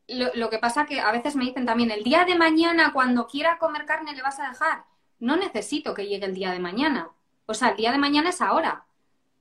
[0.08, 3.28] lo, lo, que pasa que a veces me dicen también, el día de mañana, cuando
[3.28, 4.86] quiera comer carne, le vas a dejar.
[5.20, 7.10] No necesito que llegue el día de mañana.
[7.46, 8.86] O sea, el día de mañana es ahora.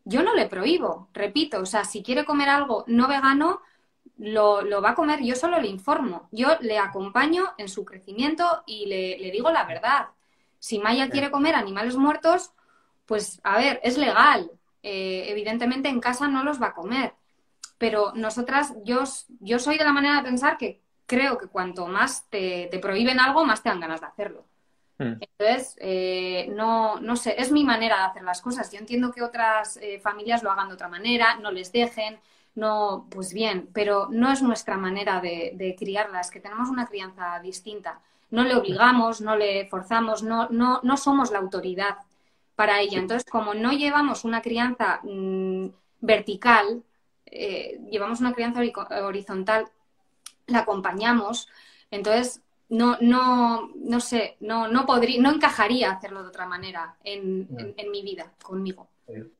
[0.04, 3.60] Yo no le prohíbo, repito, o sea, si quiere comer algo no vegano,
[4.18, 6.28] lo, lo va a comer, yo solo le informo.
[6.30, 10.08] Yo le acompaño en su crecimiento y le, le digo la verdad.
[10.60, 12.52] Si Maya quiere comer animales muertos,
[13.06, 14.52] pues a ver, es legal.
[14.82, 17.14] Eh, evidentemente en casa no los va a comer.
[17.78, 19.02] Pero nosotras, yo,
[19.40, 23.18] yo soy de la manera de pensar que creo que cuanto más te, te prohíben
[23.18, 24.44] algo, más te dan ganas de hacerlo.
[24.98, 25.14] Hmm.
[25.18, 28.70] Entonces, eh, no, no sé, es mi manera de hacer las cosas.
[28.70, 32.20] Yo entiendo que otras eh, familias lo hagan de otra manera, no les dejen,
[32.54, 37.40] no, pues bien, pero no es nuestra manera de, de criarlas, que tenemos una crianza
[37.40, 41.96] distinta no le obligamos, no le forzamos, no, no, no somos la autoridad
[42.54, 42.98] para ella.
[42.98, 45.66] Entonces, como no llevamos una crianza mm,
[46.00, 46.82] vertical,
[47.26, 48.60] eh, llevamos una crianza
[49.02, 49.66] horizontal,
[50.46, 51.48] la acompañamos,
[51.90, 57.48] entonces no, no, no sé, no, no podría, no encajaría hacerlo de otra manera en,
[57.76, 58.88] en, mi vida, conmigo.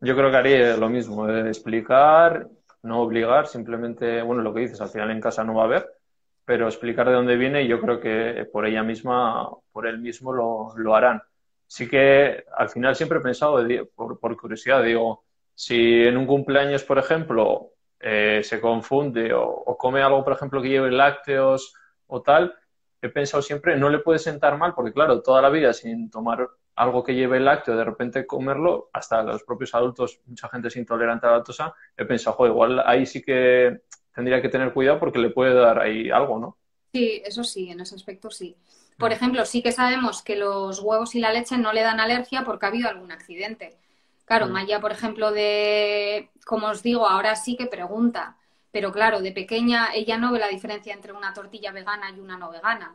[0.01, 2.49] Yo creo que haría lo mismo, eh, explicar,
[2.83, 6.00] no obligar, simplemente, bueno, lo que dices, al final en casa no va a haber,
[6.45, 10.73] pero explicar de dónde viene yo creo que por ella misma, por él mismo lo,
[10.77, 11.23] lo harán.
[11.67, 15.25] Sí que al final siempre he pensado, por, por, curiosidad, digo,
[15.55, 20.71] si en un cumpleaños, por ejemplo, eh, se confunde o, come algo, por ejemplo, que
[20.71, 21.75] lleve lácteos
[22.07, 22.55] o tal,
[23.03, 26.49] he pensado siempre, no le puede sentar mal, porque claro, toda la vida sin tomar
[26.77, 31.27] algo que lleve lácteo, de repente comerlo, hasta los propios adultos, mucha gente es intolerante
[31.27, 33.83] a la lactosa, he pensado, joder, igual ahí sí que
[34.15, 36.57] tendría que tener cuidado porque le puede dar ahí algo, ¿no?
[36.93, 38.57] Sí, eso sí, en ese aspecto sí.
[38.99, 42.45] Por ejemplo, sí que sabemos que los huevos y la leche no le dan alergia
[42.45, 43.79] porque ha habido algún accidente.
[44.25, 44.51] Claro, mm.
[44.51, 48.37] Maya, por ejemplo, de, como os digo, ahora sí que pregunta,
[48.71, 52.37] pero claro, de pequeña ella no ve la diferencia entre una tortilla vegana y una
[52.37, 52.95] no vegana.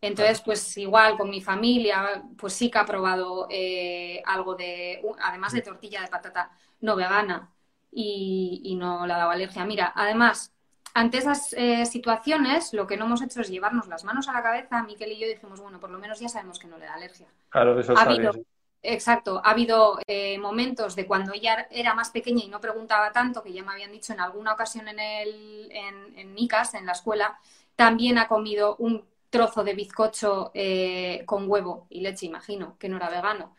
[0.00, 5.52] Entonces, pues igual con mi familia, pues sí que ha probado eh, algo de, además
[5.52, 7.50] de tortilla de patata no vegana
[7.90, 9.64] y, no le ha dado alergia.
[9.64, 10.52] Mira, además,
[10.94, 14.42] ante esas eh, situaciones, lo que no hemos hecho es llevarnos las manos a la
[14.42, 14.82] cabeza.
[14.82, 17.26] Miquel y yo dijimos, bueno, por lo menos ya sabemos que no le da alergia.
[17.50, 18.32] Claro, eso ha habido,
[18.80, 23.42] Exacto, ha habido eh, momentos de cuando ella era más pequeña y no preguntaba tanto,
[23.42, 26.92] que ya me habían dicho en alguna ocasión en, el, en, en Micas, en la
[26.92, 27.40] escuela,
[27.74, 32.96] también ha comido un trozo de bizcocho eh, con huevo y leche, imagino, que no
[32.96, 33.54] era vegano.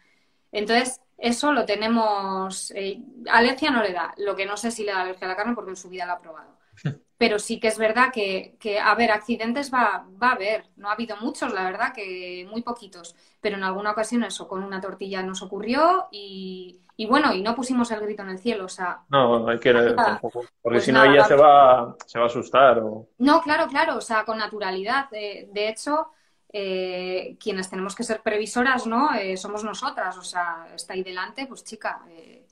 [0.52, 2.72] Entonces, eso lo tenemos.
[2.76, 4.14] Eh, alergia no le da.
[4.18, 6.06] Lo que no sé si le da alergia a la carne porque en su vida
[6.06, 6.58] la ha probado.
[7.18, 10.66] Pero sí que es verdad que, a ver, accidentes va, va, a haber.
[10.78, 13.14] No ha habido muchos, la verdad, que muy poquitos.
[13.42, 16.80] Pero en alguna ocasión eso, con una tortilla nos ocurrió y,
[17.10, 18.66] bueno, y no pusimos el grito en el cielo.
[18.66, 20.46] O sea, no, hay que tampoco.
[20.62, 22.80] Porque pues si no, ella se va, se va a asustar.
[22.80, 23.10] O...
[23.18, 23.98] No, claro, claro.
[23.98, 25.08] O sea, con naturalidad.
[25.12, 26.12] Eh, de hecho
[26.52, 29.14] eh, quienes tenemos que ser previsoras, ¿no?
[29.14, 32.46] Eh, somos nosotras, o sea, está ahí delante, pues chica, eh,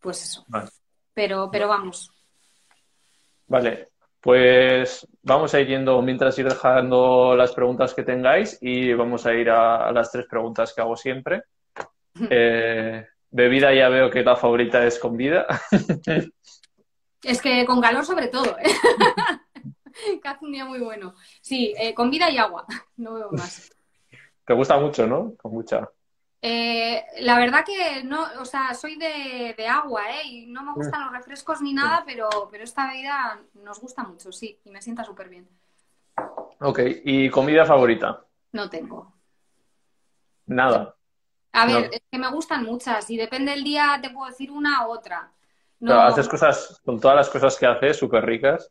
[0.00, 0.44] pues eso.
[1.14, 2.12] Pero, pero vamos.
[3.46, 3.90] Vale,
[4.20, 9.34] pues vamos a ir yendo mientras ir dejando las preguntas que tengáis y vamos a
[9.34, 11.44] ir a, las tres preguntas que hago siempre.
[13.30, 15.46] bebida ya veo que la favorita es con vida.
[17.22, 18.56] es que con calor sobre todo.
[18.58, 18.70] ¿eh?
[20.22, 21.14] que hace un día muy bueno.
[21.40, 23.70] Sí, eh, con vida y agua, no veo más.
[24.44, 25.34] Te gusta mucho, ¿no?
[25.36, 25.90] Con mucha.
[26.40, 30.26] Eh, la verdad que no, o sea, soy de, agua, ¿eh?
[30.26, 34.30] Y no me gustan los refrescos ni nada, pero, pero esta bebida nos gusta mucho,
[34.30, 35.48] sí, y me sienta súper bien.
[36.60, 38.24] Ok, ¿y comida favorita?
[38.52, 39.12] No tengo.
[40.46, 40.94] Nada.
[41.52, 44.86] A ver, es que me gustan muchas y depende del día te puedo decir una
[44.86, 45.32] u otra.
[45.80, 46.00] No...
[46.00, 48.70] haces cosas, con todas las cosas que haces, súper ricas.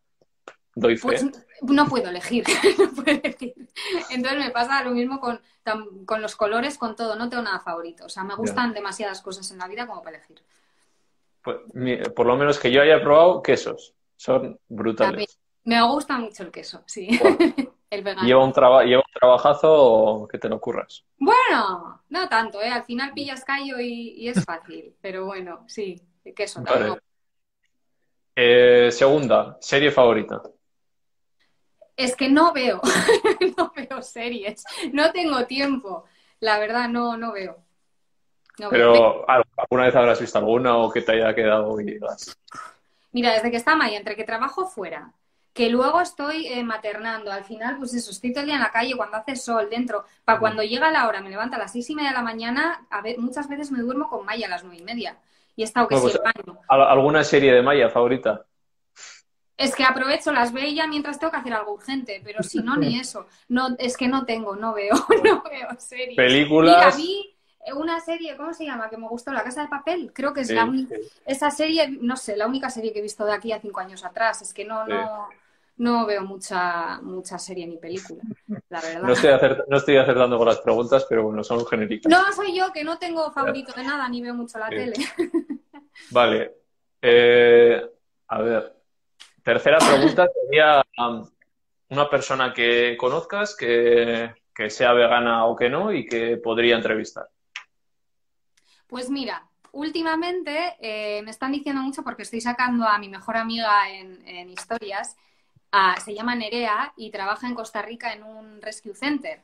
[0.79, 1.25] Pues
[1.61, 2.43] no puedo elegir,
[4.09, 5.41] Entonces me pasa lo mismo con,
[6.05, 7.15] con, los colores, con todo.
[7.15, 8.05] No tengo nada favorito.
[8.05, 10.41] O sea, me gustan demasiadas cosas en la vida como para elegir.
[11.41, 11.57] pues,
[12.15, 13.93] por lo menos que yo haya probado, quesos.
[14.15, 15.39] Son brutales.
[15.63, 17.07] Me gusta mucho el queso, sí.
[17.89, 18.27] el vegano.
[18.27, 18.53] Lleva un,
[18.85, 21.03] lleva un trabajazo que te lo curras.
[21.17, 22.69] Bueno, no tanto, ¿eh?
[22.69, 24.95] Al final pillas callo y, es fácil.
[25.01, 26.01] pero bueno, sí,
[26.35, 26.99] queso vale.
[28.35, 30.41] Eh, segunda, serie favorita.
[31.97, 32.79] Es que no veo,
[33.57, 36.05] no veo series, no tengo tiempo.
[36.39, 37.57] La verdad, no, no veo.
[38.69, 41.99] Pero, ¿alguna vez habrás visto alguna o que te haya quedado y
[43.11, 45.11] Mira, desde que está Maya, entre que trabajo fuera,
[45.53, 48.71] que luego estoy eh, maternando, al final, pues eso, estoy todo el día en la
[48.71, 51.89] calle cuando hace sol dentro, para cuando llega la hora, me levanto a las seis
[51.89, 54.63] y media de la mañana, a ver, muchas veces me duermo con Maya a las
[54.63, 55.17] nueve y media.
[55.55, 56.19] Y he estado que sí, pues,
[56.67, 58.45] ¿Alguna serie de Maya favorita?
[59.57, 62.77] Es que aprovecho, las veo ya mientras tengo que hacer algo urgente, pero si no,
[62.77, 63.25] ni eso.
[63.49, 64.93] No, es que no tengo, no veo,
[65.23, 66.15] no veo series.
[66.15, 66.95] Películas.
[66.95, 67.23] Mira,
[67.69, 68.89] a una serie, ¿cómo se llama?
[68.89, 70.11] Que me gustó, La Casa de Papel.
[70.13, 73.25] Creo que es la única, esa serie, no sé, la única serie que he visto
[73.25, 74.41] de aquí a cinco años atrás.
[74.41, 75.27] Es que no, no,
[75.77, 78.21] no veo mucha, mucha serie ni película,
[78.69, 79.01] la verdad.
[79.01, 79.31] No estoy,
[79.67, 82.09] no estoy acertando con las preguntas, pero bueno, son genéricas.
[82.09, 84.93] No, soy yo, que no tengo favorito de nada, ni veo mucho la tele.
[86.11, 86.53] Vale.
[87.01, 87.81] Eh,
[88.27, 88.76] a ver,
[89.47, 91.25] Tercera pregunta sería um,
[91.91, 94.35] una persona que conozcas que,
[94.67, 97.29] sea vegana o que no y que podría entrevistar.
[98.87, 103.89] Pues mira, últimamente eh, me están diciendo mucho porque estoy sacando a mi mejor amiga
[103.89, 105.15] en, historias.
[106.03, 109.43] se llama Nerea y trabaja en Costa Rica en un rescue center.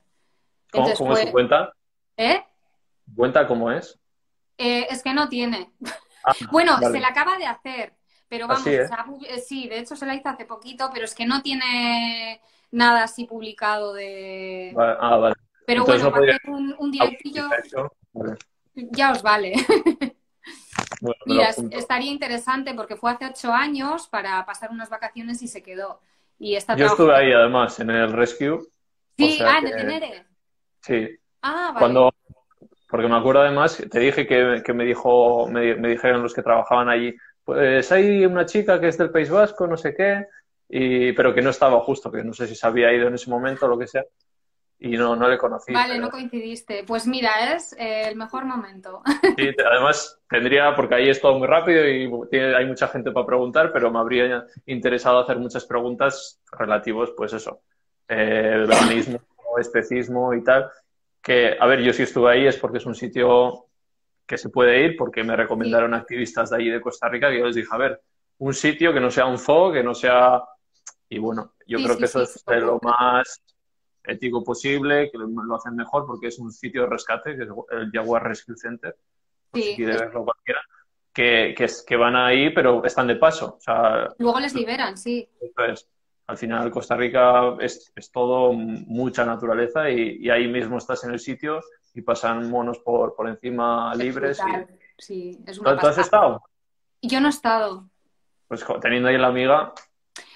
[0.69, 1.71] ¿Cómo, es su pues, cuenta?
[2.17, 2.43] ¿Eh?
[3.15, 3.97] ¿Cuenta cómo es?
[4.57, 5.71] Eh, es que no tiene.
[6.25, 8.02] Ah, bueno, se la acaba de hacer.
[8.33, 8.89] Pero vamos, ¿eh?
[9.45, 12.41] sí, de hecho se la hizo hace poquito, pero es que no tiene
[12.71, 14.73] nada así publicado de.
[14.75, 15.35] ah, vale.
[15.67, 17.47] Pero bueno, para hacer un, un directillo.
[18.73, 19.53] Ya os vale.
[21.27, 26.01] Mira, estaría interesante porque fue hace ocho años para pasar unas vacaciones y se quedó.
[26.39, 28.61] Y está Yo estuve ahí además en el rescue.
[29.15, 30.25] Sí, ah, en el Tenere.
[30.81, 31.07] Sí.
[31.43, 31.79] Ah, vale.
[31.79, 32.13] Cuando,
[32.89, 36.41] porque me acuerdo además, te dije que, que me dijo, me, me, dijeron los que
[36.41, 40.25] trabajaban allí, pues hay una chica que es del País Vasco, no sé qué,
[40.69, 43.29] y, pero que no estaba justo, que no sé si se había ido en ese
[43.29, 44.03] momento o lo que sea,
[44.79, 45.71] y no, no le conocí.
[45.71, 46.83] Vale, no coincidiste.
[46.85, 49.01] Pues mira, es eh, el mejor momento.
[49.37, 53.71] Sí, además tendría, porque ahí es todo muy rápido y hay mucha gente para preguntar,
[53.73, 57.61] pero me habría interesado hacer muchas preguntas relativos, pues eso,
[58.07, 59.19] eh, el veganismo,
[59.59, 60.69] especismo y tal.
[61.21, 63.67] Que, a ver, yo si estuve ahí es porque es un sitio
[64.25, 67.45] que se puede ir porque me recomendaron activistas de allí de Costa Rica que yo
[67.45, 68.01] les dije, a ver,
[68.39, 70.41] un sitio que no sea un zoo, que no sea...
[71.09, 73.41] Y bueno, yo creo que eso es lo más
[74.03, 77.91] ético posible, que lo hacen mejor porque es un sitio de rescate, que es el
[77.91, 78.95] Jaguar Rescue Center,
[79.53, 80.61] si quiere verlo cualquiera,
[81.13, 83.55] que, que, que, van ahí, pero están de paso.
[83.57, 85.29] O sea, Luego les liberan, sí.
[85.39, 85.87] Entonces,
[86.27, 91.11] al final Costa Rica es, es todo mucha naturaleza y, y, ahí mismo estás en
[91.11, 91.61] el sitio
[91.93, 94.39] y pasan monos por, por encima libres.
[94.97, 96.43] Sí, es una ¿Tú has estado?
[97.01, 97.89] Yo no he estado.
[98.47, 99.73] Pues teniendo ahí la amiga.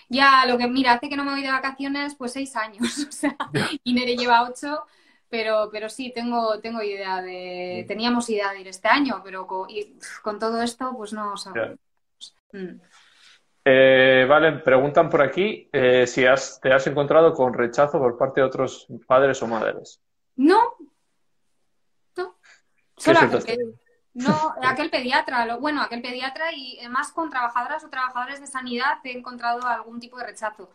[0.10, 3.08] Ya, lo que, mira, hace que no me voy de vacaciones, pues seis años.
[3.08, 3.36] O sea,
[3.84, 4.86] y Nere lleva ocho,
[5.30, 7.86] pero, pero sí, tengo, tengo idea de.
[7.88, 9.67] Teníamos idea de ir este año, pero con,
[10.22, 11.80] con todo esto, pues no sabemos.
[12.54, 12.80] Mm.
[13.70, 18.39] Eh, vale, preguntan por aquí eh, si has, te has encontrado con rechazo por parte
[18.39, 20.00] de otros padres o madres.
[20.38, 20.76] No,
[22.97, 23.75] Solo aquel,
[24.13, 29.12] no, aquel pediatra, bueno, aquel pediatra y más con trabajadoras o trabajadores de sanidad he
[29.12, 30.69] encontrado algún tipo de rechazo.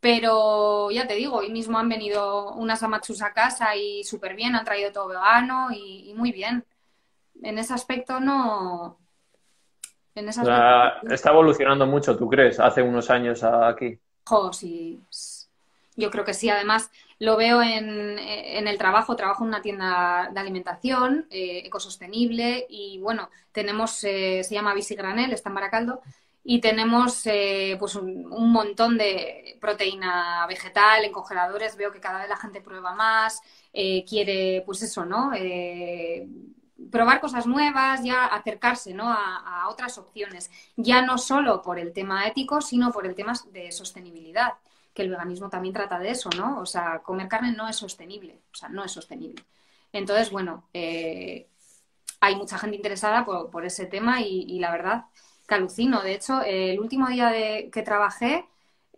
[0.00, 4.54] Pero ya te digo, hoy mismo han venido unas amachus a casa y súper bien,
[4.54, 6.64] han traído todo vegano y, muy bien.
[7.42, 8.96] En ese aspecto no.
[10.14, 12.60] En ese aspecto, está evolucionando mucho, ¿tú crees?
[12.60, 13.98] Hace unos años aquí.
[14.24, 15.00] Jo, sí.
[15.96, 16.48] Yo creo que sí.
[16.48, 22.98] Además, lo veo en, el trabajo, trabajo en una tienda de alimentación eh, ecosostenible y
[23.00, 26.00] bueno, tenemos, eh, se llama Visigranel, está en Baracaldo,
[26.44, 31.76] y tenemos eh, pues un, montón de proteína vegetal en congeladores.
[31.76, 33.40] Veo que cada vez la gente prueba más,
[34.08, 35.32] quiere, pues eso, ¿no?
[36.90, 39.10] probar cosas nuevas, ya acercarse ¿no?
[39.10, 43.34] a, a, otras opciones, ya no solo por el tema ético, sino por el tema
[43.52, 44.54] de sostenibilidad
[44.98, 46.58] que el veganismo también trata de eso, ¿no?
[46.58, 49.44] O sea, comer carne no es sostenible, o sea, no es sostenible.
[49.92, 51.48] Entonces, bueno, eh,
[52.20, 55.04] hay mucha gente interesada por, ese tema y, la verdad
[55.46, 56.02] que alucino.
[56.02, 57.30] De hecho, el último día
[57.70, 58.44] que trabajé,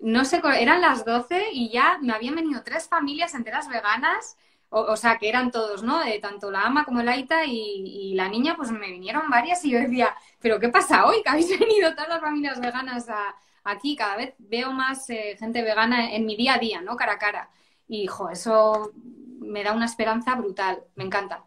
[0.01, 4.37] no sé, eran las 12 y ya me habían venido tres familias enteras veganas
[4.71, 5.99] o, sea, que eran todos, ¿no?
[5.99, 9.71] De tanto la ama como el Aita y, la niña, pues me vinieron varias y
[9.73, 11.23] yo decía, ¿pero qué pasa hoy?
[11.23, 13.07] Que habéis venido todas las familias veganas
[13.65, 13.97] aquí.
[13.97, 16.97] Cada vez veo más eh, gente vegana en mi día a día, ¿no?
[16.97, 17.51] Cara a cara.
[17.89, 18.93] Y, jo, eso
[19.41, 20.83] me da una esperanza brutal.
[20.95, 21.45] Me encanta.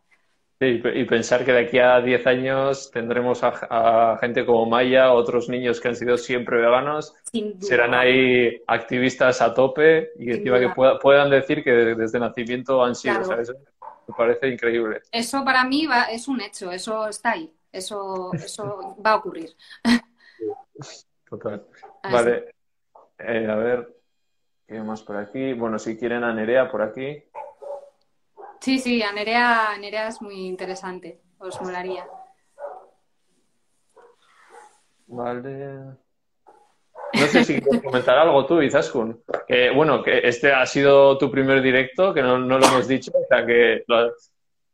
[0.60, 5.50] Sí, y pensar que de aquí a 10 años tendremos a, gente como Maya, otros
[5.50, 7.14] niños que han sido siempre veganos,
[7.60, 10.70] serán ahí activistas a tope y encima que
[11.02, 13.20] puedan decir que desde nacimiento han sido,
[14.08, 15.02] Me parece increíble.
[15.12, 19.50] Eso para mí va, es un hecho, eso está ahí, eso, eso va a ocurrir.
[21.34, 21.66] Total.
[22.12, 22.54] Vale,
[23.18, 23.92] eh, a ver,
[24.68, 25.54] ¿qué más por aquí?
[25.54, 27.24] Bueno, si quieren a Nerea por aquí.
[28.60, 29.76] Sí, sí, a Nerea,
[30.08, 31.22] es muy interesante.
[31.40, 32.06] Os molaría.
[35.08, 35.98] Vale.
[37.14, 39.24] No sé si quieres comentar algo tú, Izaskun.
[39.76, 43.44] Bueno, que este ha sido tu primer directo, que no, lo hemos dicho, o sea
[43.44, 43.84] que,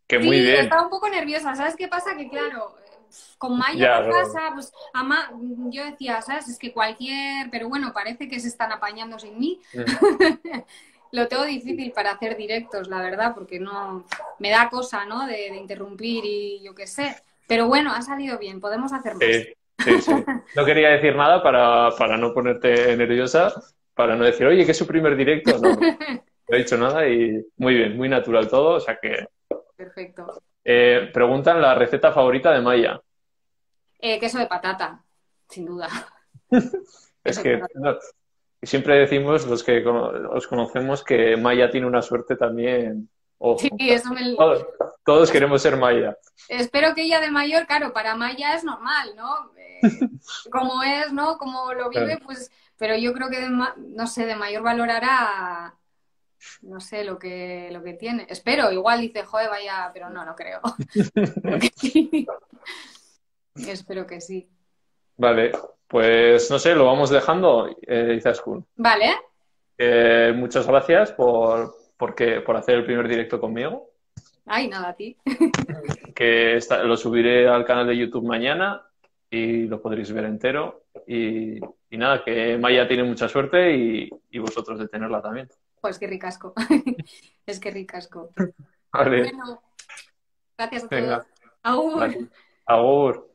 [0.05, 0.63] que muy sí, bien.
[0.63, 1.55] Estaba un poco nerviosa.
[1.55, 2.17] ¿Sabes qué pasa?
[2.17, 2.75] Que claro,
[3.37, 5.31] con Maya ¿qué pasa, pues ama,
[5.69, 6.47] yo decía, ¿sabes?
[6.47, 9.59] Es que cualquier, pero bueno, parece que se están apañando sin mí.
[9.73, 9.79] Mm.
[11.11, 14.05] lo tengo difícil para hacer directos, la verdad, porque no
[14.39, 15.25] me da cosa, ¿no?
[15.25, 17.15] De, interrumpir y yo qué sé.
[17.47, 19.23] Pero bueno, ha salido bien, podemos hacer más.
[19.23, 20.11] Sí, sí,
[20.55, 23.51] No quería decir nada para, no ponerte nerviosa,
[23.95, 25.57] para no decir, oye, que es su primer directo.
[25.57, 29.25] No, no he dicho nada y muy bien, muy natural todo, o sea que.
[29.75, 30.41] Perfecto.
[30.63, 33.01] Eh, preguntan la receta favorita de Maya.
[33.99, 35.03] Eh, queso de patata,
[35.47, 35.89] sin duda.
[37.23, 37.61] es que
[38.61, 43.09] y siempre decimos, los que os conocemos, que Maya tiene una suerte también.
[43.57, 44.35] sí, eso me...
[45.05, 46.17] todos, queremos ser Maya.
[46.49, 49.51] Espero que ella de mayor, claro, para Maya es normal, ¿no?
[49.57, 49.79] Eh,
[50.51, 51.37] como es, ¿no?
[51.37, 52.51] Como lo vive, pues...
[52.77, 55.75] Pero yo creo que, no sé, de mayor valorará
[56.61, 58.25] no sé lo que, lo que tiene.
[58.29, 60.61] Espero, igual dice, joder, vaya, pero no, no creo.
[63.55, 64.49] Espero que sí.
[65.17, 65.51] Vale,
[65.87, 68.65] pues no sé, lo vamos dejando, eh, Izaskun.
[68.75, 69.17] Vale.
[69.77, 73.89] Eh, muchas gracias por, por hacer el primer directo conmigo.
[74.45, 75.15] Ay, nada, a ti.
[76.15, 78.81] que lo subiré al canal de YouTube mañana
[79.29, 80.85] y lo podréis ver entero.
[81.07, 81.59] Y,
[81.91, 85.47] nada, que Maya tiene mucha suerte y, vosotros de tenerla también.
[85.81, 86.53] Pues qué ricasco.
[87.45, 88.31] es que ricasco.
[88.91, 89.23] Vale.
[89.23, 89.61] Bueno,
[90.57, 91.25] gracias a todos.
[91.63, 92.29] Agur.
[92.65, 93.28] Agur.